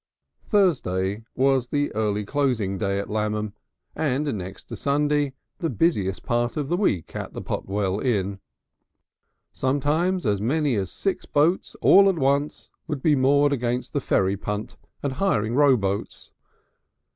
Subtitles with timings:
[0.47, 3.53] Thursday was the early closing day at Lammam,
[3.95, 8.39] and next to Sunday the busiest part of the week at the Potwell Inn.
[9.51, 14.35] Sometimes as many as six boats all at once would be moored against the ferry
[14.35, 16.31] punt and hiring rowboats.